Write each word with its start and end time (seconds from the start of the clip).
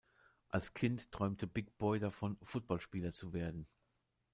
Als 0.49 0.73
Kind 0.73 1.11
träumte 1.11 1.45
Big 1.45 1.77
Boi 1.77 1.99
davon, 1.99 2.39
Footballspieler 2.41 3.13
zu 3.13 3.33
werden. 3.33 3.67